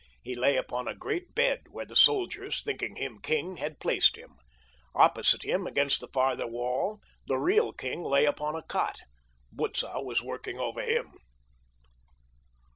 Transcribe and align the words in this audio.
He 0.23 0.33
lay 0.33 0.57
upon 0.57 0.87
a 0.87 0.95
great 0.95 1.35
bed 1.35 1.65
where 1.69 1.85
the 1.85 1.95
soldiers, 1.95 2.63
thinking 2.63 2.95
him 2.95 3.19
king, 3.21 3.57
had 3.57 3.79
placed 3.79 4.15
him. 4.15 4.33
Opposite 4.95 5.43
him, 5.43 5.67
against 5.67 5.99
the 5.99 6.07
farther 6.07 6.47
wall, 6.47 6.99
the 7.27 7.37
real 7.37 7.71
king 7.71 8.01
lay 8.01 8.25
upon 8.25 8.55
a 8.55 8.63
cot. 8.63 9.01
Butzow 9.51 10.01
was 10.03 10.19
working 10.23 10.57
over 10.57 10.81
him. 10.81 11.11